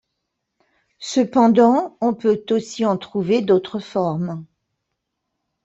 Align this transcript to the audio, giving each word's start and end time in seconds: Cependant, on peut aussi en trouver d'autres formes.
Cependant, 0.97 1.95
on 2.01 2.15
peut 2.15 2.43
aussi 2.49 2.87
en 2.87 2.97
trouver 2.97 3.43
d'autres 3.43 3.77
formes. 3.79 4.43